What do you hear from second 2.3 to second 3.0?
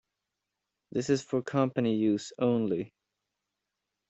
only.